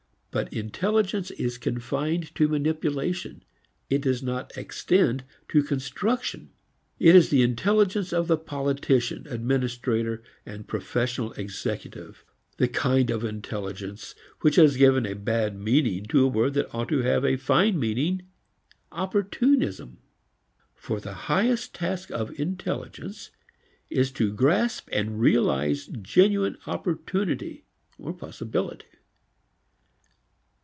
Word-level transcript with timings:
But 0.33 0.53
intelligence 0.53 1.29
is 1.31 1.57
confined 1.57 2.33
to 2.35 2.47
manipulation; 2.47 3.43
it 3.89 4.01
does 4.03 4.23
not 4.23 4.57
extend 4.57 5.25
to 5.49 5.61
construction. 5.61 6.51
It 6.99 7.17
is 7.17 7.29
the 7.31 7.41
intelligence 7.41 8.13
of 8.13 8.29
the 8.29 8.37
politician, 8.37 9.27
administrator 9.29 10.23
and 10.45 10.69
professional 10.69 11.33
executive 11.33 12.23
the 12.55 12.69
kind 12.69 13.09
of 13.09 13.25
intelligence 13.25 14.15
which 14.39 14.55
has 14.55 14.77
given 14.77 15.05
a 15.05 15.15
bad 15.15 15.59
meaning 15.59 16.05
to 16.05 16.23
a 16.23 16.29
word 16.29 16.53
that 16.53 16.73
ought 16.73 16.87
to 16.87 17.01
have 17.01 17.25
a 17.25 17.35
fine 17.35 17.77
meaning, 17.77 18.21
opportunism. 18.89 19.97
For 20.75 21.01
the 21.01 21.13
highest 21.27 21.75
task 21.75 22.09
of 22.09 22.39
intelligence 22.39 23.31
is 23.89 24.13
to 24.13 24.31
grasp 24.31 24.87
and 24.93 25.19
realize 25.19 25.87
genuine 25.87 26.55
opportunity, 26.67 27.65
possibility. 28.17 28.85